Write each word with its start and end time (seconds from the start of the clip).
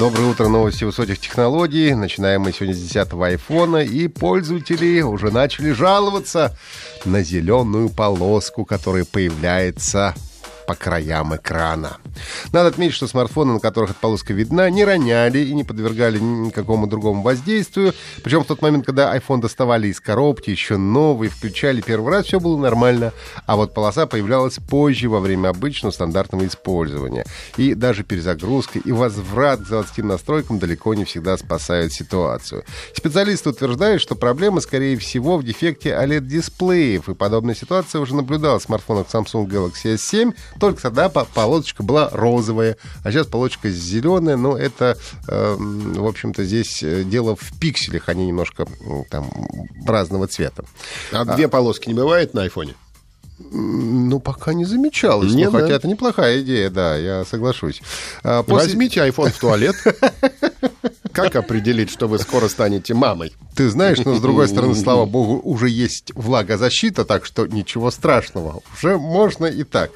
Доброе 0.00 0.30
утро, 0.30 0.48
новости 0.48 0.84
высоких 0.84 1.18
технологий. 1.18 1.92
Начинаем 1.94 2.40
мы 2.40 2.52
сегодня 2.52 2.74
с 2.74 2.80
10 2.80 3.12
айфона, 3.22 3.84
и 3.84 4.08
пользователи 4.08 5.02
уже 5.02 5.30
начали 5.30 5.72
жаловаться 5.72 6.56
на 7.04 7.22
зеленую 7.22 7.90
полоску, 7.90 8.64
которая 8.64 9.04
появляется 9.04 10.14
по 10.70 10.76
краям 10.76 11.34
экрана. 11.34 11.96
Надо 12.52 12.68
отметить, 12.68 12.94
что 12.94 13.08
смартфоны, 13.08 13.54
на 13.54 13.58
которых 13.58 13.90
эта 13.90 13.98
полоска 13.98 14.32
видна, 14.32 14.70
не 14.70 14.84
роняли 14.84 15.40
и 15.40 15.52
не 15.52 15.64
подвергали 15.64 16.20
никакому 16.20 16.86
другому 16.86 17.22
воздействию. 17.22 17.92
Причем 18.22 18.44
в 18.44 18.46
тот 18.46 18.62
момент, 18.62 18.86
когда 18.86 19.16
iPhone 19.16 19.40
доставали 19.40 19.88
из 19.88 19.98
коробки, 19.98 20.50
еще 20.50 20.76
новый, 20.76 21.28
включали 21.28 21.80
первый 21.80 22.12
раз, 22.12 22.26
все 22.26 22.38
было 22.38 22.56
нормально. 22.56 23.12
А 23.46 23.56
вот 23.56 23.74
полоса 23.74 24.06
появлялась 24.06 24.58
позже, 24.60 25.08
во 25.08 25.18
время 25.18 25.48
обычного 25.48 25.90
стандартного 25.90 26.46
использования. 26.46 27.24
И 27.56 27.74
даже 27.74 28.04
перезагрузка 28.04 28.78
и 28.78 28.92
возврат 28.92 29.62
к 29.62 29.66
заводским 29.66 30.06
настройкам 30.06 30.60
далеко 30.60 30.94
не 30.94 31.04
всегда 31.04 31.36
спасают 31.36 31.92
ситуацию. 31.92 32.62
Специалисты 32.94 33.50
утверждают, 33.50 34.00
что 34.00 34.14
проблема, 34.14 34.60
скорее 34.60 34.96
всего, 34.98 35.36
в 35.36 35.42
дефекте 35.42 35.90
OLED-дисплеев. 35.90 37.08
И 37.08 37.14
подобная 37.14 37.56
ситуация 37.56 38.00
уже 38.00 38.14
наблюдалась 38.14 38.62
в 38.62 38.66
смартфонах 38.66 39.08
Samsung 39.08 39.48
Galaxy 39.48 39.96
S7, 39.96 40.32
только 40.60 40.82
тогда 40.82 41.08
полосочка 41.08 41.82
была 41.82 42.10
розовая, 42.12 42.76
а 43.02 43.10
сейчас 43.10 43.26
полосочка 43.26 43.70
зеленая. 43.70 44.36
Но 44.36 44.56
это, 44.56 44.96
э, 45.26 45.56
в 45.58 46.06
общем-то, 46.06 46.44
здесь 46.44 46.82
э, 46.82 47.02
дело 47.02 47.34
в 47.34 47.58
пикселях, 47.58 48.08
они 48.08 48.26
немножко 48.26 48.66
там 49.10 49.30
разного 49.86 50.28
цвета. 50.28 50.64
А, 51.12 51.22
а 51.22 51.24
две 51.24 51.48
полоски 51.48 51.88
не 51.88 51.94
бывает 51.94 52.34
на 52.34 52.42
айфоне? 52.42 52.74
Ну, 53.52 54.20
пока 54.20 54.52
не 54.52 54.66
замечалось. 54.66 55.32
Нет, 55.32 55.50
ну, 55.50 55.58
хотя 55.58 55.68
да? 55.68 55.76
это 55.76 55.88
неплохая 55.88 56.42
идея, 56.42 56.68
да, 56.68 56.96
я 56.96 57.24
соглашусь. 57.24 57.80
А, 58.22 58.42
после... 58.42 58.68
Возьмите 58.68 59.00
iPhone 59.00 59.30
в 59.30 59.38
туалет. 59.38 59.76
Как 61.12 61.36
определить, 61.36 61.90
что 61.90 62.08
вы 62.08 62.18
скоро 62.18 62.48
станете 62.48 62.94
мамой? 62.94 63.32
Ты 63.54 63.68
знаешь, 63.68 63.98
но 64.04 64.14
с 64.14 64.20
другой 64.20 64.48
стороны, 64.48 64.74
слава 64.74 65.04
богу, 65.06 65.40
уже 65.42 65.68
есть 65.68 66.12
влагозащита, 66.14 67.04
так 67.04 67.26
что 67.26 67.46
ничего 67.46 67.90
страшного. 67.90 68.62
Уже 68.74 68.96
можно 68.96 69.46
и 69.46 69.64
так. 69.64 69.90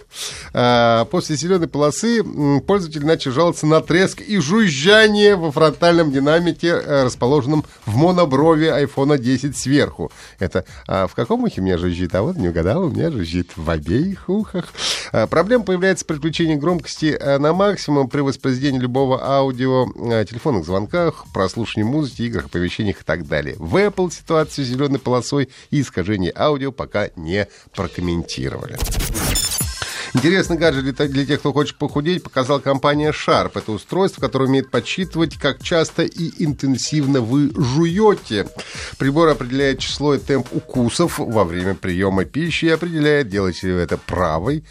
А, 0.53 1.05
после 1.07 1.37
зеленой 1.37 1.69
полосы 1.69 2.23
пользователи 2.67 3.05
начали 3.05 3.33
жаловаться 3.33 3.67
на 3.67 3.81
треск 3.81 4.21
и 4.21 4.39
жужжание 4.39 5.37
во 5.37 5.51
фронтальном 5.51 6.13
динамике, 6.13 6.69
э, 6.69 7.05
расположенном 7.05 7.65
в 7.87 7.97
моноброви 7.97 8.67
iPhone 8.67 9.19
10 9.19 9.57
сверху. 9.57 10.11
Это 10.39 10.65
а 10.87 11.07
в 11.07 11.15
каком 11.15 11.45
ухе 11.45 11.61
мне 11.61 11.79
жужжит? 11.79 12.15
А 12.15 12.23
вот 12.23 12.37
не 12.37 12.49
угадал, 12.49 12.85
у 12.85 12.91
меня 12.91 13.11
жужжит 13.11 13.57
в 13.57 13.69
обеих 13.71 14.29
ухах. 14.29 14.73
А, 15.15 15.29
проблема 15.29 15.65
появляется 15.65 16.05
при 16.05 16.17
включении 16.17 16.57
громкости 16.57 17.17
э, 17.17 17.39
на 17.39 17.53
максимум 17.53 18.09
при 18.09 18.21
воспроизведении 18.21 18.81
любого 18.81 19.25
аудио, 19.25 19.87
э, 20.11 20.25
телефонных 20.29 20.65
звонках, 20.65 21.27
прослушивании 21.33 21.89
музыки, 21.89 22.23
играх, 22.23 22.47
оповещениях 22.47 23.01
и 23.01 23.05
так 23.05 23.29
далее. 23.29 23.55
В 23.61 23.77
Apple 23.77 24.11
ситуацию 24.11 24.65
с 24.65 24.69
зеленой 24.69 24.99
полосой 24.99 25.51
и 25.71 25.83
искажение 25.83 26.33
аудио 26.35 26.73
пока 26.73 27.11
не 27.15 27.47
прокомментировали. 27.77 28.77
Интересный 30.15 30.57
гаджет 30.57 30.97
для, 30.97 31.27
тех, 31.27 31.39
кто 31.39 31.53
хочет 31.53 31.77
похудеть, 31.77 32.25
показал 32.25 32.59
компания 32.59 33.13
Sharp. 33.13 33.53
Это 33.55 33.71
устройство, 33.71 34.21
которое 34.21 34.47
умеет 34.47 34.73
подсчитывать, 34.73 35.37
как 35.37 35.63
часто 35.63 36.03
и 36.03 36.45
интенсивно 36.45 37.21
вы 37.21 37.53
жуете. 37.55 38.49
Прибор 38.99 39.29
определяет 39.29 39.79
число 39.79 40.15
и 40.15 40.19
темп 40.19 40.49
укусов 40.51 41.21
во 41.21 41.45
время 41.45 41.77
приема 41.77 42.25
пищи 42.25 42.65
и 42.65 42.71
определяет, 42.71 43.29
делаете 43.29 43.69
ли 43.69 43.73
вы 43.75 43.79
это 43.81 43.97
правой 43.97 44.65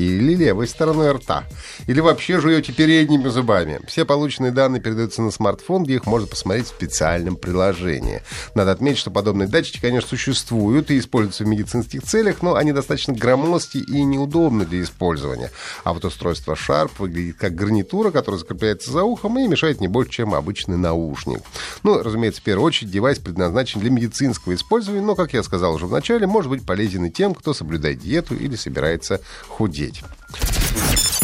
или 0.00 0.34
левой 0.34 0.66
стороной 0.66 1.12
рта. 1.12 1.44
Или 1.86 2.00
вообще 2.00 2.40
жуете 2.40 2.72
передними 2.72 3.28
зубами. 3.28 3.80
Все 3.86 4.04
полученные 4.04 4.52
данные 4.52 4.80
передаются 4.80 5.22
на 5.22 5.30
смартфон, 5.30 5.84
где 5.84 5.94
их 5.94 6.06
можно 6.06 6.26
посмотреть 6.26 6.66
в 6.66 6.70
специальном 6.70 7.36
приложении. 7.36 8.22
Надо 8.54 8.72
отметить, 8.72 8.98
что 8.98 9.10
подобные 9.10 9.48
датчики, 9.48 9.80
конечно, 9.80 10.08
существуют 10.08 10.90
и 10.90 10.98
используются 10.98 11.44
в 11.44 11.48
медицинских 11.48 12.02
целях, 12.02 12.42
но 12.42 12.54
они 12.54 12.72
достаточно 12.72 13.14
громоздкие 13.14 13.84
и 13.84 14.02
неудобны 14.02 14.64
для 14.64 14.82
использования. 14.82 15.50
А 15.84 15.92
вот 15.92 16.04
устройство 16.04 16.54
Sharp 16.54 16.92
выглядит 16.98 17.36
как 17.36 17.54
гарнитура, 17.54 18.10
которая 18.10 18.38
закрепляется 18.38 18.90
за 18.90 19.04
ухом 19.04 19.38
и 19.38 19.46
мешает 19.46 19.80
не 19.80 19.88
больше, 19.88 20.12
чем 20.12 20.34
обычный 20.34 20.76
наушник. 20.76 21.40
Ну, 21.82 22.02
разумеется, 22.02 22.40
в 22.40 22.44
первую 22.44 22.66
очередь 22.66 22.90
девайс 22.90 23.18
предназначен 23.18 23.80
для 23.80 23.90
медицинского 23.90 24.54
использования, 24.54 25.02
но, 25.02 25.14
как 25.14 25.34
я 25.34 25.42
сказал 25.42 25.74
уже 25.74 25.86
в 25.86 25.92
начале, 25.92 26.26
может 26.26 26.50
быть 26.50 26.64
полезен 26.64 27.04
и 27.04 27.10
тем, 27.10 27.34
кто 27.34 27.54
соблюдает 27.54 28.00
диету 28.00 28.34
или 28.34 28.56
собирается 28.56 29.20
худеть 29.48 29.89
худеть. 29.90 30.49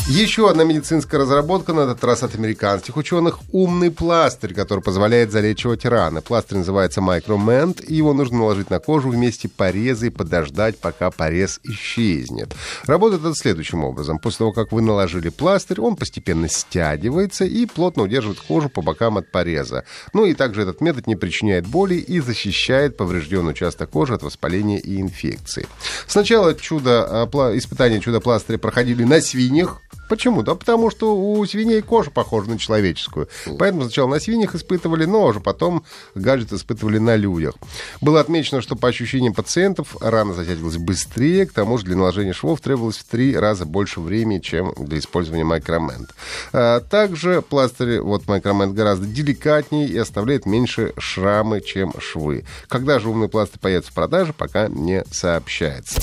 Еще 0.09 0.49
одна 0.49 0.62
медицинская 0.62 1.21
разработка, 1.21 1.72
на 1.72 1.81
этот 1.81 2.05
раз 2.05 2.22
от 2.22 2.37
американских 2.37 2.97
ученых, 2.97 3.41
умный 3.50 3.91
пластырь, 3.91 4.55
который 4.55 4.78
позволяет 4.78 5.33
залечивать 5.33 5.84
раны. 5.84 6.22
Пластырь 6.22 6.59
называется 6.59 7.00
Micromend, 7.00 7.84
и 7.84 7.97
его 7.97 8.15
нужно 8.15 8.39
наложить 8.39 8.71
на 8.71 8.78
кожу 8.78 9.09
вместе 9.09 9.49
пореза 9.49 10.06
и 10.06 10.11
подождать, 10.11 10.78
пока 10.78 11.11
порез 11.11 11.59
исчезнет. 11.65 12.55
Работает 12.84 13.22
это 13.22 13.34
следующим 13.34 13.83
образом. 13.83 14.21
После 14.21 14.39
того, 14.39 14.53
как 14.53 14.71
вы 14.71 14.81
наложили 14.81 15.28
пластырь, 15.28 15.81
он 15.81 15.97
постепенно 15.97 16.49
стягивается 16.49 17.45
и 17.45 17.66
плотно 17.66 18.05
удерживает 18.05 18.39
кожу 18.39 18.69
по 18.69 18.83
бокам 18.83 19.19
от 19.19 19.33
пореза. 19.33 19.84
Ну 20.12 20.25
и 20.25 20.34
также 20.34 20.62
этот 20.62 20.81
метод 20.81 21.09
не 21.09 21.16
причиняет 21.16 21.66
боли 21.66 21.97
и 21.97 22.21
защищает 22.21 22.97
поврежденный 22.97 23.50
участок 23.50 23.91
кожи 23.91 24.15
от 24.15 24.22
воспаления 24.22 24.78
и 24.78 25.00
инфекции. 25.00 25.66
Сначала 26.06 26.55
чудо, 26.55 27.25
а, 27.25 27.56
испытания 27.56 27.99
чудо-пластыря 27.99 28.59
проходили 28.59 29.03
на 29.03 29.21
свиньях, 29.21 29.81
Почему? 30.09 30.43
Да 30.43 30.55
потому 30.55 30.91
что 30.91 31.17
у 31.17 31.44
свиней 31.47 31.83
кожа 31.83 32.11
похожа 32.11 32.50
на 32.50 32.59
человеческую. 32.59 33.28
Поэтому 33.59 33.83
сначала 33.83 34.09
на 34.09 34.21
свиньях 34.21 34.55
испытывали, 34.55 35.05
но 35.05 35.25
уже 35.25 35.41
потом 35.41 35.84
гаджет 36.15 36.53
испытывали 36.53 36.99
на 36.99 37.17
людях. 37.17 37.55
Было 38.00 38.21
отмечено, 38.21 38.61
что 38.61 38.77
по 38.77 38.89
ощущениям 38.89 39.34
пациентов 39.34 39.97
рана 40.00 40.34
затягивалась 40.34 40.77
быстрее, 40.77 41.47
к 41.47 41.53
тому 41.53 41.78
же 41.78 41.84
для 41.84 41.97
наложения 41.97 42.33
швов 42.33 42.61
требовалось 42.61 42.99
в 42.99 43.05
три 43.05 43.37
раза 43.37 43.66
больше 43.66 44.00
времени, 44.00 44.39
чем 44.39 44.75
для 44.78 44.99
использования 44.99 45.45
Micromend. 45.45 46.11
А 46.53 46.81
также 46.81 47.43
пластырь 47.43 48.00
вот 48.00 48.25
Micromend 48.25 48.72
гораздо 48.72 49.06
деликатнее 49.06 49.89
и 49.89 49.97
оставляет 49.97 50.47
меньше 50.47 50.93
шрамы, 50.99 51.61
чем 51.61 51.93
швы. 51.99 52.45
Когда 52.69 52.99
же 52.99 53.09
умный 53.09 53.28
пластырь 53.28 53.61
появится 53.61 53.91
в 53.91 53.95
продаже, 53.95 54.33
пока 54.33 54.69
не 54.69 55.05
сообщается. 55.11 56.00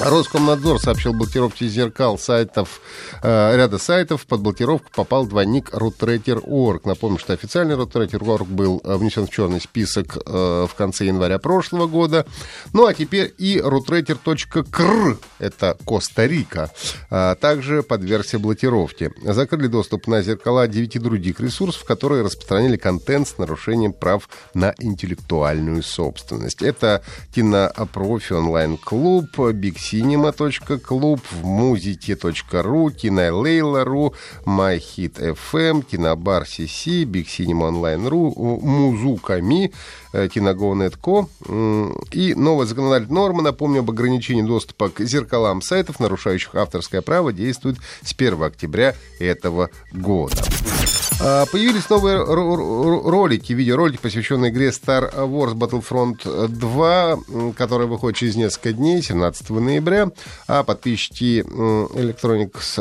Роскомнадзор 0.00 0.80
сообщил 0.80 1.12
блокировке 1.12 1.68
зеркал 1.68 2.18
сайтов, 2.18 2.80
э, 3.22 3.56
ряда 3.56 3.76
сайтов. 3.76 4.26
Под 4.26 4.40
блокировку 4.40 4.88
попал 4.94 5.26
двойник 5.26 5.74
RootRater.org. 5.74 6.86
Напомню, 6.86 7.18
что 7.18 7.34
официальный 7.34 7.74
RootRater.org 7.74 8.46
был 8.46 8.80
э, 8.82 8.96
внесен 8.96 9.26
в 9.26 9.30
черный 9.30 9.60
список 9.60 10.16
э, 10.16 10.66
в 10.66 10.74
конце 10.74 11.04
января 11.04 11.38
прошлого 11.38 11.86
года. 11.86 12.24
Ну, 12.72 12.86
а 12.86 12.94
теперь 12.94 13.34
и 13.36 13.58
RootRater.kr, 13.58 15.18
это 15.38 15.76
Коста-Рика, 15.84 16.70
э, 17.10 17.36
также 17.38 17.82
подвергся 17.82 18.38
блокировке. 18.38 19.12
Закрыли 19.22 19.66
доступ 19.66 20.06
на 20.06 20.22
зеркала 20.22 20.66
9 20.66 21.02
других 21.02 21.40
ресурсов, 21.40 21.84
которые 21.84 22.24
распространяли 22.24 22.78
контент 22.78 23.28
с 23.28 23.36
нарушением 23.36 23.92
прав 23.92 24.30
на 24.54 24.74
интеллектуальную 24.78 25.82
собственность. 25.82 26.62
Это 26.62 27.02
Кинопрофи 27.34 28.32
онлайн-клуб, 28.32 29.38
Big 29.38 29.76
cinema.club, 29.90 31.20
в 31.30 31.44
музите.ру, 31.44 32.90
кинолейла.ру, 32.90 34.14
MyHit.fm, 34.46 35.84
Кинобар 35.90 36.44
CC, 36.44 37.04
Big 37.04 37.26
Cinema 37.26 37.70
Online.ru, 37.70 38.60
Музуками, 38.60 39.72
Киного.нет.ко 40.12 41.28
и 42.12 42.34
новая 42.34 42.66
законодательная 42.66 43.14
норма, 43.14 43.42
напомню, 43.42 43.80
об 43.80 43.90
ограничении 43.90 44.42
доступа 44.42 44.88
к 44.88 45.00
зеркалам 45.00 45.62
сайтов, 45.62 46.00
нарушающих 46.00 46.54
авторское 46.54 47.02
право, 47.02 47.32
действует 47.32 47.78
с 48.02 48.12
1 48.12 48.42
октября 48.42 48.94
этого 49.18 49.70
года. 49.92 50.42
А, 51.22 51.44
появились 51.46 51.88
новые 51.90 52.24
ролики, 52.24 53.52
видеоролики, 53.52 53.98
посвященные 54.00 54.50
игре 54.50 54.68
Star 54.68 55.12
Wars 55.14 55.54
Battlefront 55.54 56.48
2, 56.48 57.52
которая 57.56 57.86
выходит 57.86 58.18
через 58.18 58.36
несколько 58.36 58.72
дней, 58.72 59.02
17 59.02 59.50
ноября 59.50 59.79
ноября, 59.80 60.10
а 60.46 60.62
подписчики 60.62 61.42
Electronics 61.42 62.76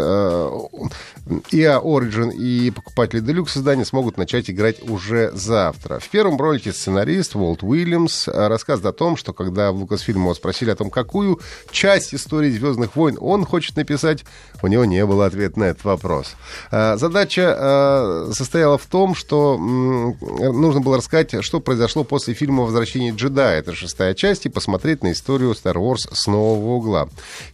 EA 1.51 1.81
Origin 1.81 2.33
и 2.33 2.71
покупатели 2.71 3.21
Deluxe 3.23 3.57
издания 3.57 3.85
смогут 3.85 4.17
начать 4.17 4.49
играть 4.49 4.81
уже 4.87 5.31
завтра. 5.33 5.99
В 5.99 6.09
первом 6.09 6.37
ролике 6.37 6.73
сценарист 6.73 7.35
Уолт 7.35 7.63
Уильямс 7.63 8.27
рассказывает 8.27 8.95
о 8.95 8.97
том, 8.97 9.15
что 9.17 9.33
когда 9.33 9.71
в 9.71 9.77
Лукасфильме 9.77 10.23
его 10.23 10.33
спросили 10.33 10.71
о 10.71 10.75
том, 10.75 10.89
какую 10.89 11.39
часть 11.71 12.13
истории 12.13 12.51
«Звездных 12.51 12.95
войн» 12.95 13.17
он 13.19 13.45
хочет 13.45 13.75
написать, 13.75 14.25
у 14.61 14.67
него 14.67 14.85
не 14.85 15.05
было 15.05 15.25
ответа 15.25 15.59
на 15.59 15.63
этот 15.65 15.83
вопрос. 15.85 16.35
Задача 16.71 18.27
состояла 18.33 18.77
в 18.77 18.85
том, 18.85 19.15
что 19.15 19.57
нужно 19.57 20.81
было 20.81 20.97
рассказать, 20.97 21.43
что 21.43 21.59
произошло 21.59 22.03
после 22.03 22.33
фильма 22.33 22.63
«Возвращение 22.63 23.13
джедая». 23.13 23.59
Это 23.59 23.73
шестая 23.73 24.13
часть, 24.13 24.45
и 24.45 24.49
посмотреть 24.49 25.03
на 25.03 25.11
историю 25.11 25.51
Star 25.51 25.75
Wars 25.75 26.09
с 26.11 26.27
нового 26.27 26.75
угла. 26.75 26.88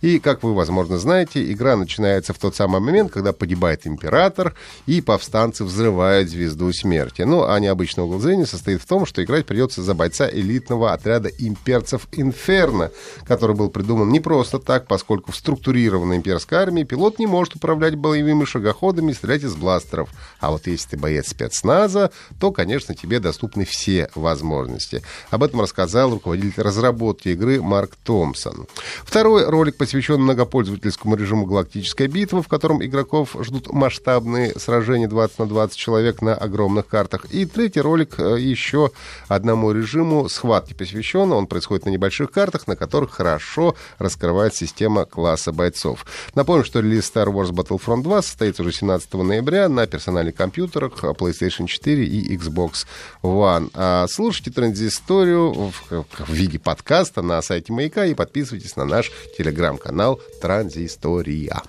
И, 0.01 0.19
как 0.19 0.43
вы, 0.43 0.53
возможно, 0.53 0.97
знаете, 0.97 1.51
игра 1.51 1.75
начинается 1.75 2.33
в 2.33 2.39
тот 2.39 2.55
самый 2.55 2.79
момент, 2.79 3.11
когда 3.11 3.33
погибает 3.33 3.85
император, 3.85 4.55
и 4.85 5.01
повстанцы 5.01 5.63
взрывают 5.63 6.29
звезду 6.29 6.71
смерти. 6.73 7.23
Ну, 7.23 7.45
а 7.45 7.59
необычный 7.59 8.03
угол 8.03 8.19
зрения 8.19 8.45
состоит 8.45 8.81
в 8.81 8.85
том, 8.85 9.05
что 9.05 9.23
играть 9.23 9.45
придется 9.45 9.81
за 9.81 9.93
бойца 9.93 10.29
элитного 10.29 10.93
отряда 10.93 11.29
имперцев 11.29 12.07
Инферно, 12.11 12.91
который 13.27 13.55
был 13.55 13.69
придуман 13.69 14.09
не 14.09 14.19
просто 14.19 14.59
так, 14.59 14.87
поскольку 14.87 15.31
в 15.31 15.35
структурированной 15.35 16.17
имперской 16.17 16.57
армии 16.57 16.83
пилот 16.83 17.19
не 17.19 17.27
может 17.27 17.55
управлять 17.55 17.95
боевыми 17.95 18.45
шагоходами 18.45 19.11
и 19.11 19.13
стрелять 19.13 19.43
из 19.43 19.55
бластеров. 19.55 20.09
А 20.39 20.51
вот 20.51 20.67
если 20.67 20.91
ты 20.91 20.97
боец 20.97 21.29
спецназа, 21.29 22.11
то, 22.39 22.51
конечно, 22.51 22.95
тебе 22.95 23.19
доступны 23.19 23.65
все 23.65 24.09
возможности. 24.15 25.01
Об 25.29 25.43
этом 25.43 25.61
рассказал 25.61 26.11
руководитель 26.11 26.63
разработки 26.63 27.29
игры 27.29 27.61
Марк 27.61 27.95
Томпсон. 28.03 28.67
Второй 29.15 29.45
ролик 29.45 29.77
посвящен 29.77 30.19
многопользовательскому 30.19 31.15
режиму 31.15 31.45
«Галактическая 31.45 32.09
битва», 32.09 32.43
в 32.43 32.49
котором 32.49 32.83
игроков 32.83 33.33
ждут 33.39 33.71
масштабные 33.71 34.51
сражения 34.59 35.07
20 35.07 35.39
на 35.39 35.45
20 35.45 35.77
человек 35.77 36.21
на 36.21 36.35
огромных 36.35 36.85
картах. 36.87 37.23
И 37.31 37.45
третий 37.45 37.79
ролик 37.79 38.19
э, 38.19 38.37
еще 38.37 38.91
одному 39.29 39.71
режиму 39.71 40.27
схватки 40.27 40.73
посвящен. 40.73 41.31
Он 41.31 41.47
происходит 41.47 41.85
на 41.85 41.91
небольших 41.91 42.29
картах, 42.29 42.67
на 42.67 42.75
которых 42.75 43.11
хорошо 43.11 43.75
раскрывает 43.99 44.53
система 44.53 45.05
класса 45.05 45.53
бойцов. 45.53 46.05
Напомню, 46.33 46.65
что 46.65 46.81
релиз 46.81 47.09
Star 47.09 47.27
Wars 47.27 47.51
Battlefront 47.51 48.03
2 48.03 48.21
состоится 48.21 48.63
уже 48.63 48.73
17 48.73 49.13
ноября 49.13 49.69
на 49.69 49.87
персональных 49.87 50.35
компьютерах 50.35 51.01
PlayStation 51.01 51.67
4 51.67 52.05
и 52.05 52.35
Xbox 52.35 52.85
One. 53.23 53.71
А 53.75 54.07
слушайте 54.09 54.51
Транзисторию 54.51 55.71
в, 55.71 55.73
в 55.89 56.29
виде 56.33 56.59
подкаста 56.59 57.21
на 57.21 57.41
сайте 57.41 57.71
Маяка 57.71 58.05
и 58.05 58.13
подписывайтесь 58.13 58.75
на 58.75 58.83
наш 59.05 59.11
телеграм-канал 59.37 60.21
Транзистория. 60.41 61.61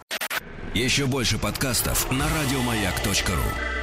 Еще 0.74 1.06
больше 1.06 1.38
подкастов 1.38 2.10
на 2.10 2.26
радиомаяк.ру 2.28 3.75